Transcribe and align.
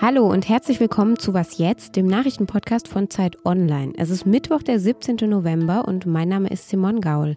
Hallo 0.00 0.30
und 0.30 0.48
herzlich 0.48 0.78
willkommen 0.78 1.18
zu 1.18 1.34
Was 1.34 1.58
jetzt, 1.58 1.96
dem 1.96 2.06
Nachrichtenpodcast 2.06 2.86
von 2.86 3.10
Zeit 3.10 3.44
Online. 3.44 3.94
Es 3.96 4.10
ist 4.10 4.26
Mittwoch, 4.26 4.62
der 4.62 4.78
17. 4.78 5.28
November 5.28 5.88
und 5.88 6.06
mein 6.06 6.28
Name 6.28 6.50
ist 6.50 6.68
Simon 6.68 7.00
Gaul. 7.00 7.34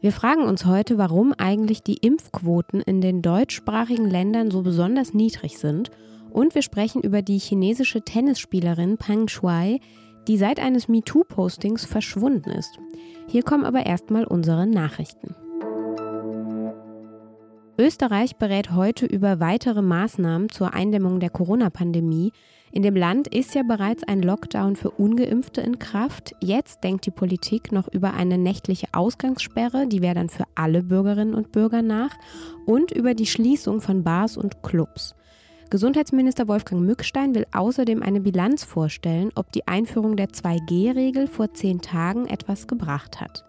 Wir 0.00 0.10
fragen 0.10 0.42
uns 0.42 0.66
heute, 0.66 0.98
warum 0.98 1.32
eigentlich 1.38 1.84
die 1.84 1.98
Impfquoten 1.98 2.80
in 2.80 3.00
den 3.00 3.22
deutschsprachigen 3.22 4.10
Ländern 4.10 4.50
so 4.50 4.62
besonders 4.62 5.14
niedrig 5.14 5.56
sind 5.58 5.92
und 6.32 6.56
wir 6.56 6.62
sprechen 6.62 7.00
über 7.00 7.22
die 7.22 7.38
chinesische 7.38 8.02
Tennisspielerin 8.02 8.96
Peng 8.98 9.28
Shuai, 9.28 9.78
die 10.26 10.36
seit 10.36 10.58
eines 10.58 10.88
MeToo-Postings 10.88 11.84
verschwunden 11.84 12.50
ist. 12.50 12.76
Hier 13.28 13.44
kommen 13.44 13.64
aber 13.64 13.86
erstmal 13.86 14.24
unsere 14.24 14.66
Nachrichten. 14.66 15.36
Österreich 17.76 18.36
berät 18.36 18.70
heute 18.70 19.04
über 19.04 19.40
weitere 19.40 19.82
Maßnahmen 19.82 20.48
zur 20.48 20.74
Eindämmung 20.74 21.18
der 21.18 21.30
Corona-Pandemie. 21.30 22.32
In 22.70 22.82
dem 22.82 22.94
Land 22.94 23.26
ist 23.26 23.56
ja 23.56 23.64
bereits 23.64 24.04
ein 24.04 24.22
Lockdown 24.22 24.76
für 24.76 24.90
ungeimpfte 24.92 25.60
in 25.60 25.80
Kraft. 25.80 26.36
Jetzt 26.40 26.84
denkt 26.84 27.04
die 27.06 27.10
Politik 27.10 27.72
noch 27.72 27.88
über 27.88 28.14
eine 28.14 28.38
nächtliche 28.38 28.86
Ausgangssperre, 28.92 29.88
die 29.88 30.02
wäre 30.02 30.14
dann 30.14 30.28
für 30.28 30.44
alle 30.54 30.84
Bürgerinnen 30.84 31.34
und 31.34 31.50
Bürger 31.50 31.82
nach, 31.82 32.16
und 32.64 32.92
über 32.92 33.14
die 33.14 33.26
Schließung 33.26 33.80
von 33.80 34.04
Bars 34.04 34.36
und 34.36 34.62
Clubs. 34.62 35.16
Gesundheitsminister 35.70 36.46
Wolfgang 36.46 36.82
Mückstein 36.82 37.34
will 37.34 37.46
außerdem 37.52 38.04
eine 38.04 38.20
Bilanz 38.20 38.62
vorstellen, 38.62 39.32
ob 39.34 39.50
die 39.50 39.66
Einführung 39.66 40.16
der 40.16 40.28
2G-Regel 40.28 41.26
vor 41.26 41.52
zehn 41.54 41.80
Tagen 41.80 42.28
etwas 42.28 42.68
gebracht 42.68 43.20
hat. 43.20 43.44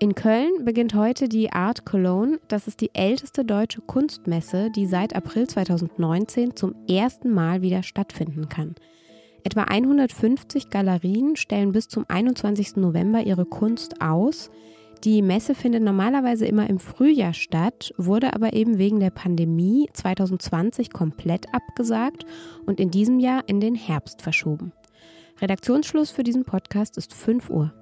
In 0.00 0.14
Köln 0.14 0.64
beginnt 0.64 0.94
heute 0.94 1.28
die 1.28 1.52
Art 1.52 1.84
Cologne. 1.84 2.38
Das 2.46 2.68
ist 2.68 2.80
die 2.80 2.94
älteste 2.94 3.44
deutsche 3.44 3.80
Kunstmesse, 3.80 4.70
die 4.70 4.86
seit 4.86 5.16
April 5.16 5.48
2019 5.48 6.54
zum 6.54 6.76
ersten 6.88 7.34
Mal 7.34 7.62
wieder 7.62 7.82
stattfinden 7.82 8.48
kann. 8.48 8.76
Etwa 9.42 9.62
150 9.62 10.70
Galerien 10.70 11.34
stellen 11.34 11.72
bis 11.72 11.88
zum 11.88 12.04
21. 12.06 12.76
November 12.76 13.22
ihre 13.22 13.44
Kunst 13.44 14.00
aus. 14.00 14.52
Die 15.02 15.20
Messe 15.20 15.56
findet 15.56 15.82
normalerweise 15.82 16.46
immer 16.46 16.70
im 16.70 16.78
Frühjahr 16.78 17.34
statt, 17.34 17.92
wurde 17.96 18.34
aber 18.34 18.52
eben 18.52 18.78
wegen 18.78 19.00
der 19.00 19.10
Pandemie 19.10 19.88
2020 19.94 20.92
komplett 20.92 21.52
abgesagt 21.52 22.24
und 22.66 22.78
in 22.78 22.92
diesem 22.92 23.18
Jahr 23.18 23.42
in 23.48 23.58
den 23.58 23.74
Herbst 23.74 24.22
verschoben. 24.22 24.72
Redaktionsschluss 25.40 26.12
für 26.12 26.22
diesen 26.22 26.44
Podcast 26.44 26.96
ist 26.96 27.14
5 27.14 27.50
Uhr. 27.50 27.72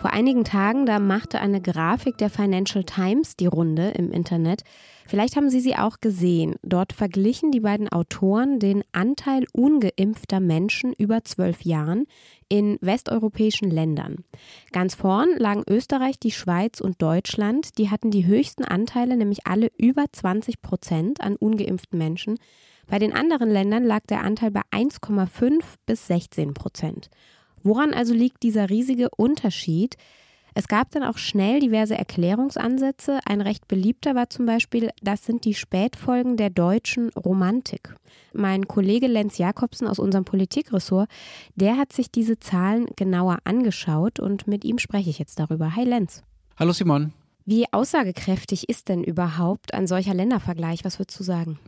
Vor 0.00 0.12
einigen 0.12 0.44
Tagen, 0.44 0.86
da 0.86 1.00
machte 1.00 1.40
eine 1.40 1.60
Grafik 1.60 2.18
der 2.18 2.30
Financial 2.30 2.84
Times 2.84 3.34
die 3.34 3.46
Runde 3.46 3.88
im 3.96 4.12
Internet. 4.12 4.62
Vielleicht 5.08 5.34
haben 5.34 5.50
Sie 5.50 5.58
sie 5.58 5.74
auch 5.74 6.00
gesehen. 6.00 6.54
Dort 6.62 6.92
verglichen 6.92 7.50
die 7.50 7.58
beiden 7.58 7.88
Autoren 7.88 8.60
den 8.60 8.84
Anteil 8.92 9.44
ungeimpfter 9.52 10.38
Menschen 10.38 10.92
über 10.92 11.24
zwölf 11.24 11.62
Jahren 11.62 12.04
in 12.48 12.78
westeuropäischen 12.80 13.72
Ländern. 13.72 14.24
Ganz 14.70 14.94
vorn 14.94 15.30
lagen 15.36 15.64
Österreich, 15.68 16.20
die 16.20 16.30
Schweiz 16.30 16.80
und 16.80 17.02
Deutschland. 17.02 17.76
Die 17.78 17.90
hatten 17.90 18.12
die 18.12 18.24
höchsten 18.24 18.64
Anteile, 18.64 19.16
nämlich 19.16 19.48
alle 19.48 19.68
über 19.78 20.04
20 20.12 20.62
Prozent 20.62 21.20
an 21.20 21.34
ungeimpften 21.34 21.98
Menschen. 21.98 22.38
Bei 22.86 23.00
den 23.00 23.12
anderen 23.12 23.50
Ländern 23.50 23.84
lag 23.84 24.06
der 24.08 24.22
Anteil 24.22 24.52
bei 24.52 24.62
1,5 24.70 25.60
bis 25.86 26.06
16 26.06 26.54
Prozent. 26.54 27.10
Woran 27.68 27.92
also 27.92 28.14
liegt 28.14 28.44
dieser 28.44 28.70
riesige 28.70 29.10
Unterschied? 29.10 29.98
Es 30.54 30.68
gab 30.68 30.90
dann 30.90 31.02
auch 31.02 31.18
schnell 31.18 31.60
diverse 31.60 31.94
Erklärungsansätze. 31.94 33.20
Ein 33.26 33.42
recht 33.42 33.68
beliebter 33.68 34.14
war 34.14 34.30
zum 34.30 34.46
Beispiel, 34.46 34.88
das 35.02 35.26
sind 35.26 35.44
die 35.44 35.52
Spätfolgen 35.52 36.38
der 36.38 36.48
deutschen 36.48 37.10
Romantik. 37.10 37.94
Mein 38.32 38.66
Kollege 38.66 39.06
Lenz 39.06 39.36
Jakobsen 39.36 39.86
aus 39.86 39.98
unserem 39.98 40.24
Politikressort, 40.24 41.10
der 41.56 41.76
hat 41.76 41.92
sich 41.92 42.10
diese 42.10 42.40
Zahlen 42.40 42.86
genauer 42.96 43.40
angeschaut 43.44 44.18
und 44.18 44.46
mit 44.46 44.64
ihm 44.64 44.78
spreche 44.78 45.10
ich 45.10 45.18
jetzt 45.18 45.38
darüber. 45.38 45.76
Hi 45.76 45.84
Lenz. 45.84 46.22
Hallo 46.58 46.72
Simon. 46.72 47.12
Wie 47.48 47.64
aussagekräftig 47.72 48.68
ist 48.68 48.90
denn 48.90 49.02
überhaupt 49.02 49.72
ein 49.72 49.86
solcher 49.86 50.12
Ländervergleich? 50.12 50.84
Was 50.84 50.98
würdest 50.98 51.18
du 51.18 51.24
sagen? 51.24 51.58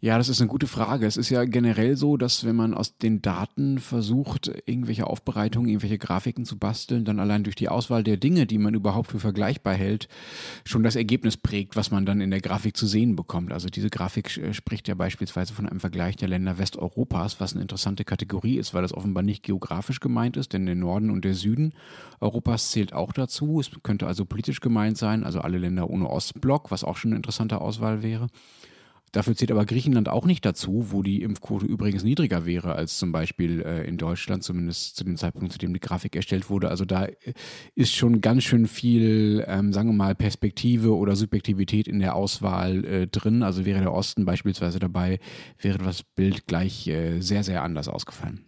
Ja, 0.00 0.16
das 0.16 0.28
ist 0.28 0.40
eine 0.40 0.48
gute 0.48 0.68
Frage. 0.68 1.06
Es 1.06 1.16
ist 1.16 1.30
ja 1.30 1.44
generell 1.44 1.96
so, 1.96 2.16
dass 2.16 2.44
wenn 2.44 2.54
man 2.54 2.72
aus 2.72 2.98
den 2.98 3.20
Daten 3.20 3.78
versucht, 3.78 4.52
irgendwelche 4.66 5.08
Aufbereitungen, 5.08 5.68
irgendwelche 5.70 5.98
Grafiken 5.98 6.44
zu 6.44 6.56
basteln, 6.58 7.04
dann 7.04 7.18
allein 7.18 7.42
durch 7.42 7.56
die 7.56 7.68
Auswahl 7.68 8.04
der 8.04 8.16
Dinge, 8.16 8.46
die 8.46 8.58
man 8.58 8.74
überhaupt 8.74 9.10
für 9.10 9.18
vergleichbar 9.18 9.74
hält, 9.74 10.08
schon 10.64 10.84
das 10.84 10.94
Ergebnis 10.94 11.36
prägt, 11.36 11.74
was 11.74 11.90
man 11.90 12.06
dann 12.06 12.20
in 12.20 12.30
der 12.30 12.42
Grafik 12.42 12.76
zu 12.76 12.86
sehen 12.86 13.16
bekommt. 13.16 13.52
Also 13.52 13.68
diese 13.68 13.90
Grafik 13.90 14.36
äh, 14.36 14.52
spricht 14.52 14.86
ja 14.86 14.94
beispielsweise 14.94 15.52
von 15.52 15.66
einem 15.66 15.80
Vergleich 15.80 16.14
der 16.14 16.28
Länder 16.28 16.58
Westeuropas, 16.58 17.40
was 17.40 17.54
eine 17.54 17.62
interessante 17.62 18.04
Kategorie 18.04 18.58
ist, 18.58 18.72
weil 18.72 18.82
das 18.82 18.94
offenbar 18.94 19.24
nicht 19.24 19.42
geografisch 19.42 19.98
gemeint 19.98 20.36
ist, 20.36 20.52
denn 20.52 20.66
der 20.66 20.76
Norden 20.76 21.10
und 21.10 21.24
der 21.24 21.34
Süden 21.34 21.72
Europas 22.20 22.70
zählt 22.70 22.92
auch 22.92 23.12
dazu. 23.12 23.58
Es 23.58 23.70
könnte 23.82 24.06
also 24.06 24.26
politisch 24.26 24.60
gemeint 24.60 24.98
sein 24.98 25.23
also 25.24 25.40
alle 25.40 25.58
Länder 25.58 25.90
ohne 25.90 26.08
Ostblock, 26.08 26.70
was 26.70 26.84
auch 26.84 26.96
schon 26.96 27.10
eine 27.10 27.16
interessante 27.16 27.60
Auswahl 27.60 28.02
wäre. 28.02 28.28
Dafür 29.14 29.36
zählt 29.36 29.52
aber 29.52 29.64
Griechenland 29.64 30.08
auch 30.08 30.26
nicht 30.26 30.44
dazu, 30.44 30.86
wo 30.90 31.04
die 31.04 31.22
Impfquote 31.22 31.66
übrigens 31.66 32.02
niedriger 32.02 32.46
wäre 32.46 32.74
als 32.74 32.98
zum 32.98 33.12
Beispiel 33.12 33.62
äh, 33.62 33.86
in 33.86 33.96
Deutschland, 33.96 34.42
zumindest 34.42 34.96
zu 34.96 35.04
dem 35.04 35.16
Zeitpunkt, 35.16 35.52
zu 35.52 35.58
dem 35.58 35.72
die 35.72 35.78
Grafik 35.78 36.16
erstellt 36.16 36.50
wurde. 36.50 36.68
Also 36.68 36.84
da 36.84 37.04
äh, 37.04 37.14
ist 37.76 37.94
schon 37.94 38.20
ganz 38.20 38.42
schön 38.42 38.66
viel, 38.66 39.44
ähm, 39.46 39.72
sagen 39.72 39.90
wir 39.90 39.94
mal, 39.94 40.16
Perspektive 40.16 40.96
oder 40.96 41.14
Subjektivität 41.14 41.86
in 41.86 42.00
der 42.00 42.16
Auswahl 42.16 42.84
äh, 42.84 43.06
drin. 43.06 43.44
Also 43.44 43.64
wäre 43.64 43.78
der 43.78 43.92
Osten 43.92 44.24
beispielsweise 44.24 44.80
dabei, 44.80 45.20
wäre 45.60 45.78
das 45.78 46.02
Bild 46.02 46.48
gleich 46.48 46.88
äh, 46.88 47.20
sehr, 47.20 47.44
sehr 47.44 47.62
anders 47.62 47.86
ausgefallen. 47.86 48.44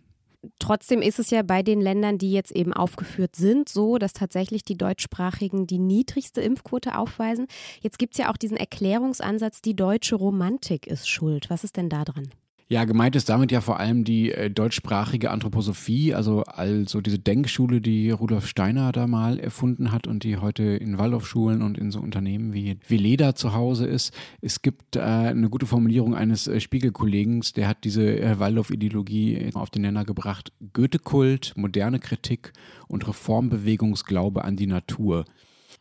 Trotzdem 0.58 1.02
ist 1.02 1.18
es 1.18 1.30
ja 1.30 1.42
bei 1.42 1.62
den 1.62 1.80
Ländern, 1.80 2.18
die 2.18 2.32
jetzt 2.32 2.52
eben 2.52 2.72
aufgeführt 2.72 3.36
sind, 3.36 3.68
so, 3.68 3.98
dass 3.98 4.12
tatsächlich 4.12 4.64
die 4.64 4.76
deutschsprachigen 4.76 5.66
die 5.66 5.78
niedrigste 5.78 6.40
Impfquote 6.40 6.96
aufweisen. 6.98 7.46
Jetzt 7.80 7.98
gibt 7.98 8.14
es 8.14 8.18
ja 8.18 8.30
auch 8.30 8.36
diesen 8.36 8.56
Erklärungsansatz, 8.56 9.62
die 9.62 9.76
deutsche 9.76 10.16
Romantik 10.16 10.86
ist 10.86 11.08
schuld. 11.08 11.50
Was 11.50 11.64
ist 11.64 11.76
denn 11.76 11.88
da 11.88 12.04
dran? 12.04 12.30
Ja, 12.68 12.84
gemeint 12.84 13.14
ist 13.14 13.28
damit 13.28 13.52
ja 13.52 13.60
vor 13.60 13.78
allem 13.78 14.02
die 14.02 14.32
äh, 14.32 14.50
deutschsprachige 14.50 15.30
Anthroposophie, 15.30 16.14
also 16.14 16.42
also 16.42 17.00
diese 17.00 17.20
Denkschule, 17.20 17.80
die 17.80 18.10
Rudolf 18.10 18.48
Steiner 18.48 18.90
da 18.90 19.06
mal 19.06 19.38
erfunden 19.38 19.92
hat 19.92 20.08
und 20.08 20.24
die 20.24 20.38
heute 20.38 20.64
in 20.64 20.98
Waldorfschulen 20.98 21.62
und 21.62 21.78
in 21.78 21.92
so 21.92 22.00
Unternehmen 22.00 22.54
wie, 22.54 22.78
wie 22.88 22.96
Leda 22.96 23.36
zu 23.36 23.52
Hause 23.52 23.86
ist. 23.86 24.12
Es 24.40 24.62
gibt 24.62 24.96
äh, 24.96 25.00
eine 25.00 25.48
gute 25.48 25.66
Formulierung 25.66 26.16
eines 26.16 26.48
äh, 26.48 26.58
Spiegelkollegen, 26.58 27.44
der 27.54 27.68
hat 27.68 27.84
diese 27.84 28.18
äh, 28.18 28.40
Waldorf-Ideologie 28.40 29.50
auf 29.54 29.70
den 29.70 29.82
Nenner 29.82 30.04
gebracht. 30.04 30.52
Goethe-Kult, 30.72 31.52
moderne 31.54 32.00
Kritik 32.00 32.52
und 32.88 33.06
Reformbewegungsglaube 33.06 34.42
an 34.44 34.56
die 34.56 34.66
Natur. 34.66 35.24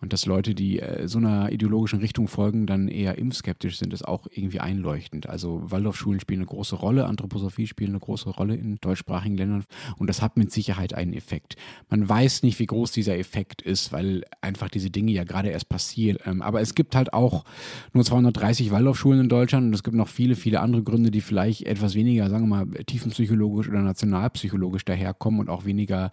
Und 0.01 0.13
dass 0.13 0.25
Leute, 0.25 0.55
die 0.55 0.79
äh, 0.79 1.07
so 1.07 1.17
einer 1.17 1.51
ideologischen 1.51 1.99
Richtung 1.99 2.27
folgen, 2.27 2.65
dann 2.65 2.87
eher 2.87 3.17
impfskeptisch 3.17 3.77
sind, 3.77 3.93
ist 3.93 4.07
auch 4.07 4.27
irgendwie 4.29 4.59
einleuchtend. 4.59 5.27
Also 5.27 5.61
Waldorfschulen 5.65 6.19
spielen 6.19 6.41
eine 6.41 6.47
große 6.47 6.75
Rolle, 6.75 7.05
Anthroposophie 7.05 7.67
spielt 7.67 7.89
eine 7.89 7.99
große 7.99 8.29
Rolle 8.29 8.55
in 8.55 8.77
deutschsprachigen 8.81 9.37
Ländern 9.37 9.65
und 9.97 10.07
das 10.07 10.21
hat 10.21 10.37
mit 10.37 10.51
Sicherheit 10.51 10.93
einen 10.93 11.13
Effekt. 11.13 11.55
Man 11.89 12.07
weiß 12.07 12.43
nicht, 12.43 12.59
wie 12.59 12.65
groß 12.65 12.91
dieser 12.91 13.17
Effekt 13.17 13.61
ist, 13.61 13.91
weil 13.91 14.23
einfach 14.41 14.69
diese 14.69 14.89
Dinge 14.89 15.11
ja 15.11 15.23
gerade 15.23 15.49
erst 15.49 15.69
passieren. 15.69 16.17
Ähm, 16.25 16.41
aber 16.41 16.61
es 16.61 16.75
gibt 16.75 16.95
halt 16.95 17.13
auch 17.13 17.45
nur 17.93 18.03
230 18.03 18.71
Waldorfschulen 18.71 19.21
in 19.21 19.29
Deutschland 19.29 19.67
und 19.67 19.73
es 19.73 19.83
gibt 19.83 19.95
noch 19.95 20.09
viele, 20.09 20.35
viele 20.35 20.59
andere 20.59 20.83
Gründe, 20.83 21.11
die 21.11 21.21
vielleicht 21.21 21.63
etwas 21.63 21.95
weniger, 21.95 22.29
sagen 22.29 22.47
wir 22.47 22.65
mal, 22.65 22.83
tiefenpsychologisch 22.85 23.69
oder 23.69 23.81
nationalpsychologisch 23.81 24.85
daherkommen 24.85 25.39
und 25.39 25.49
auch 25.49 25.65
weniger 25.65 26.11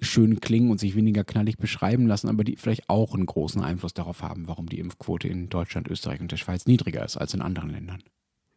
schön 0.00 0.40
klingen 0.40 0.70
und 0.70 0.78
sich 0.78 0.94
weniger 0.94 1.24
knallig 1.24 1.56
beschreiben 1.58 2.06
lassen, 2.06 2.28
aber 2.28 2.44
die 2.44 2.56
vielleicht 2.56 2.88
auch 2.88 3.14
einen 3.14 3.26
großen 3.26 3.62
Einfluss 3.62 3.94
darauf 3.94 4.22
haben, 4.22 4.48
warum 4.48 4.68
die 4.68 4.78
Impfquote 4.78 5.28
in 5.28 5.48
Deutschland, 5.48 5.88
Österreich 5.88 6.20
und 6.20 6.30
der 6.30 6.36
Schweiz 6.36 6.66
niedriger 6.66 7.04
ist 7.04 7.16
als 7.16 7.34
in 7.34 7.42
anderen 7.42 7.70
Ländern. 7.70 8.02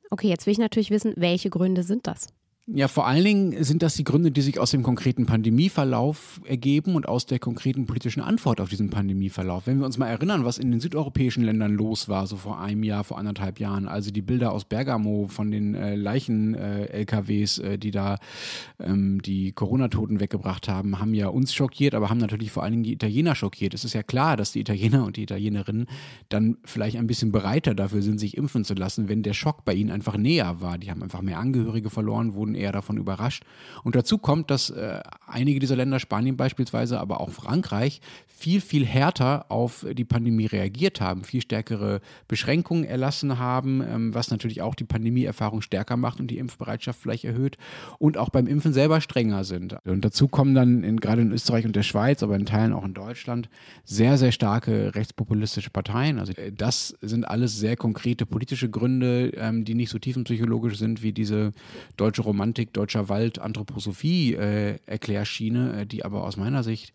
Okay, 0.10 0.28
jetzt 0.28 0.46
will 0.46 0.54
ich 0.54 0.60
natürlich 0.60 0.90
wissen, 0.90 1.14
welche 1.18 1.50
Gründe 1.50 1.84
sind 1.84 2.08
das? 2.08 2.28
Ja, 2.72 2.88
vor 2.88 3.08
allen 3.08 3.24
Dingen 3.24 3.64
sind 3.64 3.82
das 3.82 3.96
die 3.96 4.04
Gründe, 4.04 4.30
die 4.30 4.42
sich 4.42 4.60
aus 4.60 4.70
dem 4.70 4.84
konkreten 4.84 5.26
Pandemieverlauf 5.26 6.40
ergeben 6.46 6.94
und 6.94 7.08
aus 7.08 7.26
der 7.26 7.40
konkreten 7.40 7.88
politischen 7.88 8.22
Antwort 8.22 8.62
auf 8.62 8.70
diesen 8.70 8.92
Pandemieverlauf. 8.92 9.66
Wenn 9.66 9.80
wir 9.80 9.88
uns 9.88 9.98
mal 9.98 10.06
erinnern, 10.06 10.46
was 10.46 10.60
in 10.60 10.70
den 10.70 10.80
südeuropäischen 10.80 11.44
Ländern 11.44 11.74
los 11.74 12.10
war, 12.10 12.28
so 12.28 12.36
vor 12.36 12.60
einem 12.60 12.84
Jahr, 12.84 13.04
vor 13.04 13.18
anderthalb 13.18 13.60
Jahren, 13.60 13.88
also 13.88 14.12
die 14.12 14.22
Bilder 14.22 14.52
aus 14.52 14.66
Bergamo 14.66 15.26
von 15.28 15.50
den 15.50 15.74
äh, 15.74 15.96
Leichen-LKWs, 15.96 17.58
äh, 17.58 17.74
äh, 17.74 17.78
die 17.80 17.90
da 17.90 18.20
ähm, 18.80 19.20
die 19.24 19.52
Corona-Toten 19.52 20.20
weggebracht 20.20 20.68
haben, 20.68 21.00
haben 21.00 21.16
ja 21.16 21.28
uns 21.28 21.56
schockiert, 21.56 21.96
aber 21.96 22.12
haben 22.12 22.20
natürlich 22.20 22.52
vor 22.52 22.62
allen 22.62 22.74
Dingen 22.74 22.84
die 22.84 22.94
Italiener 22.94 23.34
schockiert. 23.34 23.74
Es 23.74 23.84
ist 23.84 23.94
ja 23.94 24.04
klar, 24.04 24.38
dass 24.38 24.52
die 24.52 24.60
Italiener 24.60 25.06
und 25.06 25.18
die 25.18 25.24
Italienerinnen 25.24 25.88
dann 26.30 26.58
vielleicht 26.66 26.98
ein 26.98 27.08
bisschen 27.08 27.32
bereiter 27.32 27.74
dafür 27.74 28.04
sind, 28.04 28.20
sich 28.20 28.38
impfen 28.38 28.64
zu 28.64 28.76
lassen, 28.76 29.10
wenn 29.10 29.24
der 29.24 29.34
Schock 29.34 29.66
bei 29.66 29.74
ihnen 29.74 29.90
einfach 29.90 30.18
näher 30.18 30.62
war. 30.62 30.78
Die 30.78 30.92
haben 30.92 31.02
einfach 31.02 31.24
mehr 31.24 31.40
Angehörige 31.40 31.90
verloren, 31.90 32.36
wurden 32.36 32.59
eher 32.60 32.72
davon 32.72 32.98
überrascht. 32.98 33.44
Und 33.84 33.96
dazu 33.96 34.18
kommt, 34.18 34.52
dass 34.52 34.70
äh, 34.70 35.02
einige 35.28 35.60
dieser 35.60 35.76
Länder, 35.76 36.00
Spanien 36.00 36.38
beispielsweise, 36.38 37.00
aber 37.00 37.22
auch 37.22 37.30
Frankreich, 37.30 38.02
viel, 38.28 38.62
viel 38.62 38.86
härter 38.86 39.52
auf 39.52 39.86
die 39.92 40.06
Pandemie 40.06 40.46
reagiert 40.46 41.02
haben, 41.02 41.24
viel 41.26 41.42
stärkere 41.42 42.00
Beschränkungen 42.30 42.86
erlassen 42.86 43.38
haben, 43.38 43.82
ähm, 43.82 44.14
was 44.14 44.32
natürlich 44.32 44.62
auch 44.62 44.76
die 44.76 44.86
Pandemieerfahrung 44.86 45.62
stärker 45.62 45.98
macht 45.98 46.22
und 46.22 46.28
die 46.28 46.38
Impfbereitschaft 46.38 47.00
vielleicht 47.02 47.26
erhöht 47.26 47.58
und 47.98 48.18
auch 48.18 48.30
beim 48.30 48.48
Impfen 48.48 48.72
selber 48.72 49.02
strenger 49.02 49.44
sind. 49.44 49.76
Und 49.86 50.06
dazu 50.06 50.30
kommen 50.30 50.56
dann 50.56 50.84
in, 50.84 51.02
gerade 51.02 51.22
in 51.22 51.32
Österreich 51.34 51.66
und 51.66 51.76
der 51.76 51.84
Schweiz, 51.84 52.24
aber 52.24 52.36
in 52.36 52.46
Teilen 52.46 52.72
auch 52.72 52.86
in 52.86 52.94
Deutschland, 52.94 53.50
sehr, 53.84 54.18
sehr 54.18 54.32
starke 54.32 54.96
rechtspopulistische 54.96 55.70
Parteien. 55.70 56.18
Also 56.18 56.34
äh, 56.34 56.54
das 56.54 56.96
sind 57.02 57.26
alles 57.26 57.58
sehr 57.60 57.76
konkrete 57.76 58.26
politische 58.26 58.70
Gründe, 58.70 59.34
ähm, 59.36 59.66
die 59.66 59.76
nicht 59.76 59.90
so 59.90 60.00
tiefenpsychologisch 60.00 60.78
sind 60.78 61.04
wie 61.04 61.12
diese 61.12 61.52
deutsche 61.98 62.22
Romantik, 62.22 62.49
deutscher 62.54 63.10
Wald, 63.10 63.40
Anthroposophie 63.40 64.34
äh, 64.36 64.80
Erklärschiene, 64.86 65.82
äh, 65.82 65.86
die 65.86 66.06
aber 66.06 66.24
aus 66.24 66.38
meiner 66.38 66.64
Sicht 66.64 66.94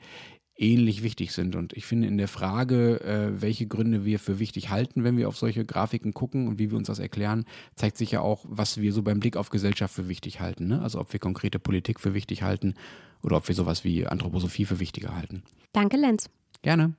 ähnlich 0.56 1.02
wichtig 1.02 1.32
sind. 1.32 1.56
Und 1.56 1.72
ich 1.72 1.84
finde 1.84 2.06
in 2.08 2.18
der 2.18 2.28
Frage, 2.28 3.00
äh, 3.00 3.40
welche 3.42 3.66
Gründe 3.66 4.04
wir 4.04 4.18
für 4.18 4.38
wichtig 4.38 4.70
halten, 4.70 5.04
wenn 5.04 5.16
wir 5.16 5.28
auf 5.28 5.36
solche 5.36 5.64
Grafiken 5.64 6.14
gucken 6.14 6.48
und 6.48 6.58
wie 6.58 6.70
wir 6.70 6.78
uns 6.78 6.86
das 6.86 6.98
erklären, 6.98 7.44
zeigt 7.74 7.96
sich 7.96 8.12
ja 8.12 8.20
auch, 8.20 8.44
was 8.48 8.80
wir 8.80 8.92
so 8.92 9.02
beim 9.02 9.20
Blick 9.20 9.36
auf 9.36 9.50
Gesellschaft 9.50 9.94
für 9.94 10.08
wichtig 10.08 10.40
halten. 10.40 10.68
Ne? 10.68 10.80
Also 10.80 11.00
ob 11.00 11.12
wir 11.12 11.20
konkrete 11.20 11.58
Politik 11.58 12.00
für 12.00 12.14
wichtig 12.14 12.42
halten 12.42 12.74
oder 13.22 13.36
ob 13.36 13.48
wir 13.48 13.54
sowas 13.54 13.84
wie 13.84 14.06
Anthroposophie 14.06 14.64
für 14.64 14.78
wichtiger 14.78 15.16
halten. 15.16 15.42
Danke, 15.72 15.96
Lenz. 15.96 16.30
Gerne. 16.62 16.94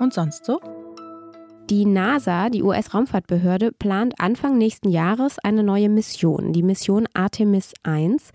Und 0.00 0.12
sonst 0.12 0.44
so? 0.44 0.60
Die 1.70 1.86
NASA, 1.86 2.50
die 2.50 2.62
US-Raumfahrtbehörde, 2.62 3.72
plant 3.72 4.12
Anfang 4.18 4.58
nächsten 4.58 4.90
Jahres 4.90 5.38
eine 5.38 5.62
neue 5.62 5.88
Mission, 5.88 6.52
die 6.52 6.62
Mission 6.62 7.08
Artemis 7.14 7.72
1. 7.84 8.32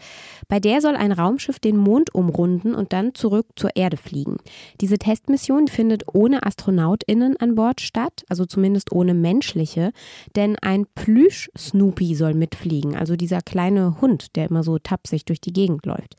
Bei 0.47 0.59
der 0.59 0.81
soll 0.81 0.95
ein 0.95 1.11
Raumschiff 1.11 1.59
den 1.59 1.77
Mond 1.77 2.15
umrunden 2.15 2.73
und 2.73 2.91
dann 2.91 3.13
zurück 3.13 3.45
zur 3.55 3.75
Erde 3.75 3.97
fliegen. 3.97 4.37
Diese 4.81 4.97
Testmission 4.97 5.67
findet 5.67 6.05
ohne 6.11 6.43
AstronautInnen 6.43 7.37
an 7.37 7.53
Bord 7.53 7.81
statt, 7.81 8.23
also 8.29 8.47
zumindest 8.47 8.91
ohne 8.91 9.13
menschliche, 9.13 9.91
denn 10.35 10.57
ein 10.59 10.87
Plüsch-Snoopy 10.95 12.15
soll 12.15 12.33
mitfliegen, 12.33 12.95
also 12.95 13.15
dieser 13.15 13.41
kleine 13.41 14.01
Hund, 14.01 14.35
der 14.37 14.49
immer 14.49 14.63
so 14.63 14.79
tapsig 14.79 15.25
durch 15.25 15.39
die 15.39 15.53
Gegend 15.53 15.85
läuft. 15.85 16.15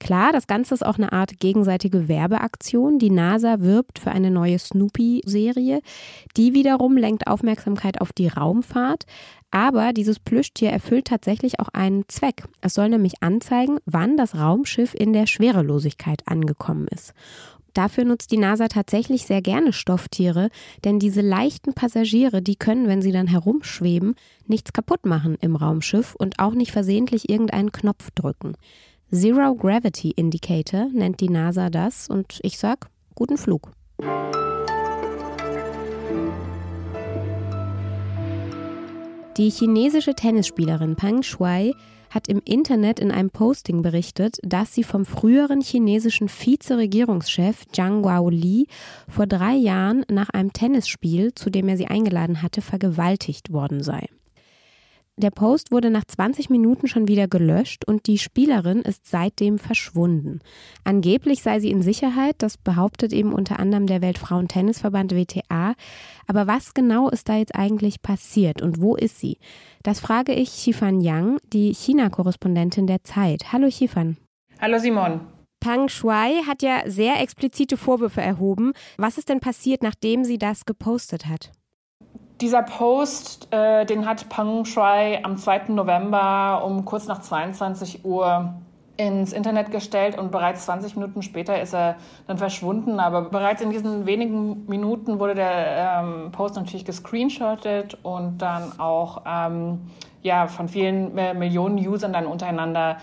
Klar, 0.00 0.32
das 0.32 0.46
Ganze 0.46 0.74
ist 0.74 0.84
auch 0.84 0.96
eine 0.96 1.12
Art 1.12 1.38
gegenseitige 1.38 2.08
Werbeaktion. 2.08 2.98
Die 2.98 3.10
NASA 3.10 3.60
wirbt 3.60 3.98
für 3.98 4.10
eine 4.10 4.30
neue 4.30 4.58
Snoopy-Serie. 4.58 5.82
Die 6.38 6.54
wiederum 6.54 6.96
lenkt 6.96 7.26
Aufmerksamkeit 7.26 8.00
auf 8.00 8.12
die 8.12 8.28
Raumfahrt. 8.28 9.04
Aber 9.50 9.92
dieses 9.92 10.18
Plüschtier 10.18 10.70
erfüllt 10.70 11.06
tatsächlich 11.06 11.60
auch 11.60 11.68
einen 11.68 12.08
Zweck. 12.08 12.44
Es 12.62 12.74
soll 12.74 12.88
nämlich 12.88 13.22
anzeigen, 13.22 13.78
wann 13.84 14.16
das 14.16 14.34
Raumschiff 14.34 14.94
in 14.94 15.12
der 15.12 15.26
Schwerelosigkeit 15.26 16.22
angekommen 16.26 16.88
ist. 16.88 17.12
Dafür 17.74 18.04
nutzt 18.04 18.32
die 18.32 18.36
NASA 18.36 18.68
tatsächlich 18.68 19.26
sehr 19.26 19.42
gerne 19.42 19.72
Stofftiere, 19.72 20.50
denn 20.84 20.98
diese 20.98 21.20
leichten 21.20 21.72
Passagiere, 21.74 22.42
die 22.42 22.56
können, 22.56 22.88
wenn 22.88 23.02
sie 23.02 23.12
dann 23.12 23.28
herumschweben, 23.28 24.16
nichts 24.46 24.72
kaputt 24.72 25.06
machen 25.06 25.36
im 25.40 25.56
Raumschiff 25.56 26.14
und 26.16 26.38
auch 26.38 26.54
nicht 26.54 26.72
versehentlich 26.72 27.28
irgendeinen 27.28 27.70
Knopf 27.70 28.10
drücken. 28.14 28.54
Zero 29.12 29.56
Gravity 29.56 30.12
Indicator 30.12 30.86
nennt 30.92 31.18
die 31.20 31.28
NASA 31.28 31.68
das 31.68 32.08
und 32.08 32.38
ich 32.44 32.58
sag 32.58 32.88
guten 33.16 33.36
Flug. 33.36 33.72
Die 39.36 39.50
chinesische 39.50 40.14
Tennisspielerin 40.14 40.94
Peng 40.94 41.24
Shuai 41.24 41.72
hat 42.10 42.28
im 42.28 42.40
Internet 42.44 43.00
in 43.00 43.10
einem 43.10 43.30
Posting 43.30 43.82
berichtet, 43.82 44.38
dass 44.44 44.74
sie 44.74 44.84
vom 44.84 45.04
früheren 45.04 45.60
chinesischen 45.60 46.28
Vizeregierungschef 46.28 47.66
Zhang 47.72 48.02
Guaoli 48.02 48.68
vor 49.08 49.26
drei 49.26 49.54
Jahren 49.54 50.04
nach 50.08 50.28
einem 50.30 50.52
Tennisspiel, 50.52 51.34
zu 51.34 51.50
dem 51.50 51.68
er 51.68 51.76
sie 51.76 51.88
eingeladen 51.88 52.42
hatte, 52.42 52.62
vergewaltigt 52.62 53.52
worden 53.52 53.82
sei. 53.82 54.06
Der 55.20 55.30
Post 55.30 55.70
wurde 55.70 55.90
nach 55.90 56.06
20 56.06 56.48
Minuten 56.48 56.88
schon 56.88 57.06
wieder 57.06 57.28
gelöscht 57.28 57.84
und 57.84 58.06
die 58.06 58.16
Spielerin 58.16 58.80
ist 58.80 59.06
seitdem 59.06 59.58
verschwunden. 59.58 60.40
Angeblich 60.82 61.42
sei 61.42 61.60
sie 61.60 61.70
in 61.70 61.82
Sicherheit, 61.82 62.36
das 62.38 62.56
behauptet 62.56 63.12
eben 63.12 63.34
unter 63.34 63.58
anderem 63.58 63.86
der 63.86 64.00
Weltfrauentennisverband 64.00 65.14
WTA. 65.14 65.74
Aber 66.26 66.46
was 66.46 66.72
genau 66.72 67.10
ist 67.10 67.28
da 67.28 67.36
jetzt 67.36 67.54
eigentlich 67.54 68.00
passiert 68.00 68.62
und 68.62 68.80
wo 68.80 68.96
ist 68.96 69.20
sie? 69.20 69.36
Das 69.82 70.00
frage 70.00 70.32
ich 70.32 70.48
Xifan 70.48 71.02
Yang, 71.02 71.36
die 71.52 71.74
China-Korrespondentin 71.74 72.86
der 72.86 73.04
Zeit. 73.04 73.52
Hallo 73.52 73.68
Xifan. 73.68 74.16
Hallo 74.58 74.78
Simon. 74.78 75.20
Pang 75.60 75.90
Shuai 75.90 76.44
hat 76.46 76.62
ja 76.62 76.80
sehr 76.86 77.20
explizite 77.20 77.76
Vorwürfe 77.76 78.22
erhoben. 78.22 78.72
Was 78.96 79.18
ist 79.18 79.28
denn 79.28 79.40
passiert, 79.40 79.82
nachdem 79.82 80.24
sie 80.24 80.38
das 80.38 80.64
gepostet 80.64 81.26
hat? 81.26 81.52
Dieser 82.40 82.62
Post, 82.62 83.52
äh, 83.52 83.84
den 83.84 84.06
hat 84.06 84.30
Peng 84.30 84.64
Shui 84.64 85.18
am 85.22 85.36
2. 85.36 85.64
November 85.68 86.62
um 86.64 86.86
kurz 86.86 87.06
nach 87.06 87.20
22 87.20 88.02
Uhr 88.06 88.54
ins 88.96 89.34
Internet 89.34 89.70
gestellt 89.70 90.18
und 90.18 90.30
bereits 90.30 90.64
20 90.64 90.96
Minuten 90.96 91.20
später 91.20 91.60
ist 91.60 91.74
er 91.74 91.96
dann 92.26 92.38
verschwunden. 92.38 92.98
Aber 92.98 93.28
bereits 93.28 93.60
in 93.60 93.68
diesen 93.68 94.06
wenigen 94.06 94.64
Minuten 94.66 95.18
wurde 95.18 95.34
der 95.34 96.00
ähm, 96.02 96.32
Post 96.32 96.56
natürlich 96.56 96.86
gescreenshottet 96.86 97.98
und 98.02 98.38
dann 98.38 98.80
auch 98.80 99.22
ähm, 99.26 99.90
ja, 100.22 100.46
von 100.46 100.68
vielen 100.68 101.16
äh, 101.18 101.34
Millionen 101.34 101.76
Usern 101.76 102.14
dann 102.14 102.24
untereinander 102.24 102.96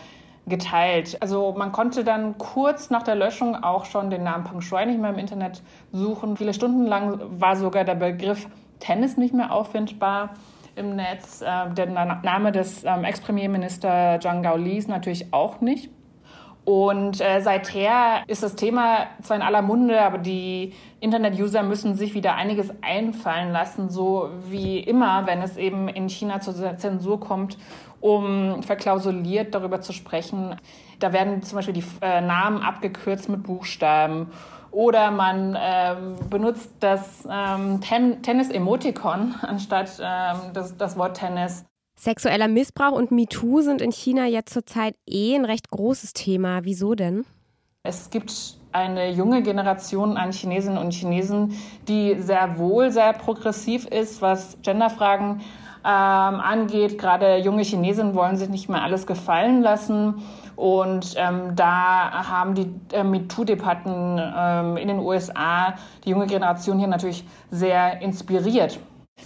geteilt. 0.47 1.21
Also 1.21 1.53
man 1.55 1.71
konnte 1.71 2.03
dann 2.03 2.39
kurz 2.39 2.89
nach 2.89 3.03
der 3.03 3.15
Löschung 3.15 3.55
auch 3.55 3.85
schon 3.85 4.09
den 4.09 4.23
Namen 4.23 4.45
Peng 4.45 4.61
Shui 4.61 4.83
nicht 4.87 4.99
mehr 4.99 5.11
im 5.11 5.19
Internet 5.19 5.61
suchen. 5.91 6.37
Viele 6.37 6.55
Stunden 6.55 6.87
lang 6.87 7.19
war 7.29 7.55
sogar 7.55 7.83
der 7.83 7.95
Begriff 7.95 8.47
Tennis 8.79 9.17
nicht 9.17 9.33
mehr 9.33 9.51
auffindbar 9.51 10.31
im 10.75 10.95
Netz. 10.95 11.41
Äh, 11.41 11.73
der 11.73 11.87
Name 11.87 12.51
des 12.51 12.83
ähm, 12.83 13.03
Ex-Premierminister 13.03 14.19
Zhang 14.21 14.43
Gaolis 14.43 14.87
natürlich 14.87 15.33
auch 15.33 15.61
nicht. 15.61 15.89
Und 16.67 17.21
äh, 17.21 17.39
seither 17.39 18.23
ist 18.27 18.43
das 18.43 18.55
Thema 18.55 19.07
zwar 19.21 19.37
in 19.37 19.41
aller 19.41 19.61
Munde, 19.61 20.01
aber 20.01 20.17
die 20.17 20.73
Internet-User 20.99 21.63
müssen 21.63 21.95
sich 21.95 22.13
wieder 22.13 22.35
einiges 22.35 22.71
einfallen 22.81 23.53
lassen, 23.53 23.89
so 23.89 24.29
wie 24.49 24.79
immer, 24.79 25.25
wenn 25.27 25.41
es 25.41 25.55
eben 25.55 25.87
in 25.87 26.09
China 26.09 26.41
zur 26.41 26.75
Zensur 26.75 27.21
kommt, 27.21 27.57
um 28.01 28.63
verklausuliert 28.63 29.55
darüber 29.55 29.79
zu 29.79 29.93
sprechen. 29.93 30.57
Da 30.99 31.13
werden 31.13 31.41
zum 31.41 31.55
Beispiel 31.55 31.73
die 31.73 31.85
äh, 32.01 32.19
Namen 32.19 32.61
abgekürzt 32.61 33.29
mit 33.29 33.43
Buchstaben 33.43 34.27
oder 34.71 35.11
man 35.11 35.57
ähm, 35.59 36.15
benutzt 36.29 36.69
das 36.79 37.27
ähm, 37.29 37.81
Ten 37.81 38.21
Tennis-Emoticon 38.21 39.35
anstatt 39.41 39.99
ähm, 40.01 40.53
das, 40.53 40.77
das 40.77 40.97
Wort 40.97 41.17
Tennis. 41.17 41.65
Sexueller 41.99 42.47
Missbrauch 42.47 42.91
und 42.91 43.11
MeToo 43.11 43.61
sind 43.61 43.81
in 43.81 43.91
China 43.91 44.27
jetzt 44.27 44.53
zurzeit 44.53 44.95
eh 45.07 45.35
ein 45.35 45.45
recht 45.45 45.71
großes 45.71 46.13
Thema. 46.13 46.63
Wieso 46.63 46.93
denn? 46.93 47.25
Es 47.81 48.11
gibt 48.11 48.57
eine 48.71 49.09
junge 49.11 49.41
Generation 49.41 50.17
an 50.17 50.31
Chinesinnen 50.31 50.77
und 50.77 50.93
Chinesen, 50.93 51.53
die 51.87 52.15
sehr 52.19 52.59
wohl 52.59 52.91
sehr 52.91 53.13
progressiv 53.13 53.87
ist, 53.87 54.21
was 54.21 54.57
Genderfragen 54.61 55.41
ähm, 55.83 56.39
angeht. 56.39 56.99
Gerade 56.99 57.37
junge 57.37 57.63
Chinesen 57.63 58.13
wollen 58.13 58.35
sich 58.35 58.49
nicht 58.49 58.69
mehr 58.69 58.83
alles 58.83 59.07
gefallen 59.07 59.61
lassen 59.61 60.21
und 60.57 61.13
ähm, 61.17 61.55
da 61.55 62.27
haben 62.27 62.55
die 62.55 62.67
äh, 62.91 63.03
MeToo-Debatten 63.03 64.19
ähm, 64.19 64.77
in 64.77 64.87
den 64.87 64.99
USA 64.99 65.75
die 66.03 66.09
junge 66.09 66.25
Generation 66.25 66.79
hier 66.79 66.87
natürlich 66.87 67.23
sehr 67.51 68.01
inspiriert. 68.01 68.79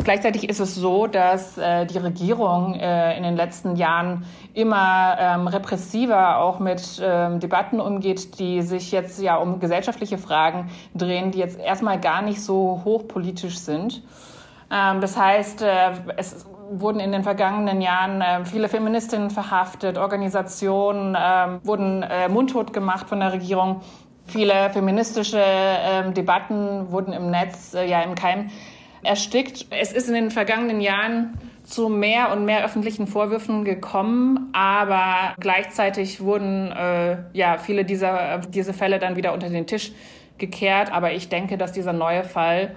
Gleichzeitig 0.04 0.50
ist 0.50 0.60
es 0.60 0.76
so, 0.76 1.08
dass 1.08 1.58
äh, 1.58 1.86
die 1.86 1.98
Regierung 1.98 2.76
äh, 2.76 3.16
in 3.16 3.24
den 3.24 3.38
letzten 3.38 3.78
Jahren 3.78 4.26
immer 4.54 5.16
ähm, 5.20 5.48
repressiver 5.48 6.40
auch 6.40 6.60
mit 6.60 7.02
ähm, 7.02 7.40
Debatten 7.40 7.80
umgeht, 7.80 8.38
die 8.38 8.62
sich 8.62 8.92
jetzt 8.92 9.22
ja 9.22 9.38
um 9.38 9.62
gesellschaftliche 9.62 10.18
Fragen 10.18 10.70
drehen, 10.96 11.32
die 11.32 11.40
jetzt 11.40 11.58
erstmal 11.58 12.00
gar 12.00 12.22
nicht 12.22 12.42
so 12.42 12.82
hochpolitisch 12.84 13.58
sind. 13.58 14.04
Ähm, 14.70 15.00
das 15.00 15.18
heißt, 15.18 15.62
äh, 15.62 15.92
es 16.18 16.46
wurden 16.72 17.00
in 17.00 17.12
den 17.12 17.24
vergangenen 17.24 17.82
Jahren 17.82 18.22
äh, 18.22 18.46
viele 18.46 18.70
Feministinnen 18.70 19.30
verhaftet, 19.30 19.98
Organisationen 19.98 21.16
äh, 21.16 21.60
wurden 21.64 22.04
äh, 22.04 22.30
mundtot 22.30 22.74
gemacht 22.74 23.10
von 23.10 23.20
der 23.20 23.34
Regierung. 23.34 23.82
Viele 24.26 24.70
feministische 24.70 25.42
ähm, 25.44 26.14
Debatten 26.14 26.92
wurden 26.92 27.12
im 27.12 27.30
Netz 27.30 27.74
äh, 27.74 27.90
ja 27.90 28.02
im 28.02 28.16
Keim 28.16 28.50
erstickt. 29.04 29.66
Es 29.70 29.92
ist 29.92 30.08
in 30.08 30.14
den 30.14 30.32
vergangenen 30.32 30.80
Jahren 30.80 31.38
zu 31.64 31.90
mehr 31.90 32.32
und 32.32 32.46
mehr 32.46 32.64
öffentlichen 32.64 33.08
Vorwürfen 33.08 33.66
gekommen, 33.66 34.50
aber 34.54 35.36
gleichzeitig 35.40 36.22
wurden 36.22 36.72
äh, 36.72 37.18
ja 37.34 37.58
viele 37.58 37.84
dieser 37.84 38.40
diese 38.40 38.74
Fälle 38.74 39.00
dann 39.00 39.16
wieder 39.16 39.34
unter 39.34 39.50
den 39.50 39.68
Tisch 39.68 39.92
gekehrt. 40.38 40.92
Aber 40.92 41.12
ich 41.12 41.30
denke, 41.30 41.58
dass 41.58 41.72
dieser 41.72 41.94
neue 41.94 42.24
Fall 42.24 42.76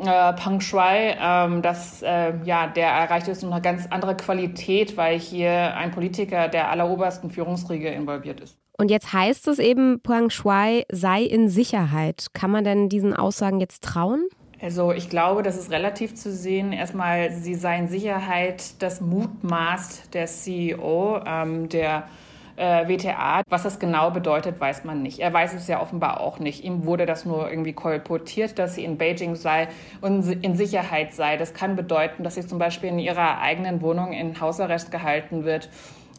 äh, 0.00 0.32
Peng 0.34 0.60
Shui, 0.60 1.14
ähm, 1.20 1.62
das, 1.62 2.02
äh, 2.02 2.32
ja, 2.44 2.66
der 2.66 2.88
erreicht 2.88 3.28
jetzt 3.28 3.44
eine 3.44 3.60
ganz 3.60 3.86
andere 3.90 4.16
Qualität, 4.16 4.96
weil 4.96 5.18
hier 5.18 5.76
ein 5.76 5.90
Politiker 5.90 6.48
der 6.48 6.70
allerobersten 6.70 7.30
Führungsriege 7.30 7.88
involviert 7.88 8.40
ist. 8.40 8.56
Und 8.78 8.90
jetzt 8.90 9.12
heißt 9.12 9.48
es 9.48 9.58
eben, 9.58 10.00
Peng 10.00 10.30
Shui 10.30 10.84
sei 10.90 11.22
in 11.22 11.48
Sicherheit. 11.48 12.26
Kann 12.32 12.50
man 12.50 12.64
denn 12.64 12.88
diesen 12.88 13.14
Aussagen 13.14 13.60
jetzt 13.60 13.84
trauen? 13.84 14.26
Also 14.60 14.92
ich 14.92 15.08
glaube, 15.08 15.42
das 15.42 15.56
ist 15.56 15.70
relativ 15.70 16.14
zu 16.14 16.32
sehen. 16.32 16.72
Erstmal, 16.72 17.32
sie 17.32 17.54
sei 17.54 17.78
in 17.78 17.88
Sicherheit, 17.88 18.80
das 18.80 19.00
mutmaßt 19.00 20.14
der 20.14 20.26
CEO, 20.26 21.20
ähm, 21.26 21.68
der 21.68 22.04
äh, 22.56 22.88
WTA. 22.88 23.42
Was 23.48 23.62
das 23.62 23.78
genau 23.78 24.10
bedeutet, 24.10 24.60
weiß 24.60 24.84
man 24.84 25.02
nicht. 25.02 25.18
Er 25.18 25.32
weiß 25.32 25.54
es 25.54 25.68
ja 25.68 25.80
offenbar 25.80 26.20
auch 26.20 26.38
nicht. 26.38 26.64
Ihm 26.64 26.84
wurde 26.86 27.06
das 27.06 27.24
nur 27.24 27.50
irgendwie 27.50 27.72
kolportiert, 27.72 28.58
dass 28.58 28.74
sie 28.74 28.84
in 28.84 28.98
Beijing 28.98 29.34
sei 29.34 29.68
und 30.00 30.44
in 30.44 30.56
Sicherheit 30.56 31.14
sei. 31.14 31.36
Das 31.36 31.54
kann 31.54 31.76
bedeuten, 31.76 32.24
dass 32.24 32.34
sie 32.34 32.46
zum 32.46 32.58
Beispiel 32.58 32.90
in 32.90 32.98
ihrer 32.98 33.40
eigenen 33.40 33.82
Wohnung 33.82 34.12
in 34.12 34.40
Hausarrest 34.40 34.90
gehalten 34.90 35.44
wird 35.44 35.68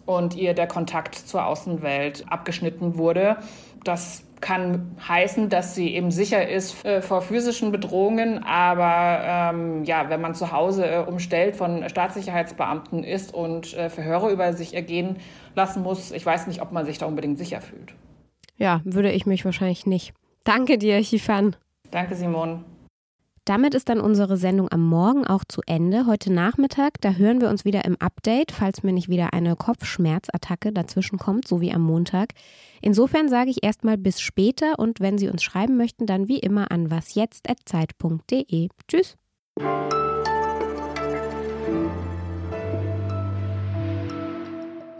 und 0.05 0.35
ihr 0.35 0.53
der 0.53 0.67
Kontakt 0.67 1.15
zur 1.15 1.45
Außenwelt 1.45 2.25
abgeschnitten 2.29 2.97
wurde. 2.97 3.37
Das 3.83 4.23
kann 4.43 4.97
heißen, 5.07 5.47
dass 5.47 5.73
sie 5.73 5.95
eben 5.95 6.11
sicher 6.11 6.47
ist 6.47 6.85
äh, 6.85 7.01
vor 7.01 7.21
physischen 7.21 7.71
Bedrohungen. 7.71 8.43
Aber 8.43 9.53
ähm, 9.53 9.85
ja, 9.85 10.09
wenn 10.09 10.19
man 10.19 10.35
zu 10.35 10.51
Hause 10.51 10.85
äh, 10.85 10.99
umstellt 10.99 11.55
von 11.55 11.87
Staatssicherheitsbeamten 11.87 13.03
ist 13.05 13.33
und 13.33 13.73
äh, 13.73 13.89
Verhöre 13.89 14.31
über 14.31 14.51
sich 14.51 14.73
ergehen 14.73 15.17
lassen 15.55 15.83
muss, 15.83 16.11
ich 16.11 16.25
weiß 16.25 16.47
nicht, 16.47 16.61
ob 16.61 16.71
man 16.71 16.85
sich 16.85 16.97
da 16.97 17.05
unbedingt 17.05 17.37
sicher 17.37 17.61
fühlt. 17.61 17.93
Ja, 18.57 18.81
würde 18.83 19.11
ich 19.11 19.25
mich 19.25 19.45
wahrscheinlich 19.45 19.85
nicht. 19.85 20.13
Danke 20.43 20.77
dir, 20.77 21.01
Chifan. 21.01 21.55
Danke, 21.91 22.15
Simon. 22.15 22.65
Damit 23.45 23.75
ist 23.75 23.89
dann 23.89 23.99
unsere 23.99 24.37
Sendung 24.37 24.71
am 24.71 24.87
Morgen 24.87 25.27
auch 25.27 25.43
zu 25.43 25.61
Ende. 25.65 26.05
Heute 26.07 26.31
Nachmittag, 26.31 27.01
da 27.01 27.11
hören 27.11 27.41
wir 27.41 27.49
uns 27.49 27.65
wieder 27.65 27.83
im 27.83 27.97
Update, 27.99 28.53
falls 28.53 28.83
mir 28.83 28.93
nicht 28.93 29.09
wieder 29.09 29.33
eine 29.33 29.57
Kopfschmerzattacke 29.57 30.71
dazwischen 30.71 31.19
kommt, 31.19 31.45
so 31.45 31.59
wie 31.59 31.73
am 31.73 31.81
Montag. 31.81 32.29
Insofern 32.81 33.27
sage 33.27 33.49
ich 33.49 33.61
erstmal 33.61 33.97
bis 33.97 34.21
später 34.21 34.79
und 34.79 35.01
wenn 35.01 35.17
Sie 35.17 35.27
uns 35.27 35.43
schreiben 35.43 35.75
möchten, 35.75 36.05
dann 36.05 36.29
wie 36.29 36.39
immer 36.39 36.71
an 36.71 36.89
wasjetzt.zeit.de. 36.89 38.69
Tschüss. 38.87 39.17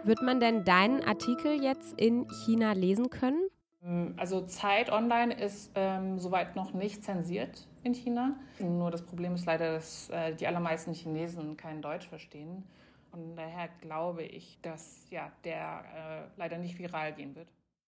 Wird 0.05 0.21
man 0.21 0.41
denn 0.41 0.65
deinen 0.65 1.01
Artikel 1.01 1.63
jetzt 1.63 1.99
in 1.99 2.27
China 2.45 2.73
lesen 2.73 3.09
können? 3.09 3.47
Ähm, 3.83 4.13
also 4.17 4.45
Zeit 4.45 4.91
Online 4.91 5.33
ist 5.33 5.71
ähm, 5.75 6.19
soweit 6.19 6.55
noch 6.57 6.73
nicht 6.73 7.03
zensiert 7.03 7.67
in 7.83 7.93
China. 7.93 8.35
Nur 8.59 8.91
das 8.91 9.01
Problem 9.01 9.35
ist 9.35 9.45
leider, 9.45 9.73
dass 9.73 10.09
äh, 10.09 10.35
die 10.35 10.45
allermeisten 10.45 10.93
Chinesen 10.93 11.55
kein 11.55 11.81
Deutsch 11.81 12.07
verstehen. 12.07 12.63
Und 13.13 13.35
daher 13.35 13.69
glaube 13.79 14.23
ich, 14.23 14.59
dass 14.61 15.09
ja, 15.09 15.31
der 15.45 15.83
äh, 15.95 16.29
leider 16.37 16.57
nicht 16.57 16.77
viral 16.79 17.13
gehen 17.13 17.35
wird. 17.35 17.47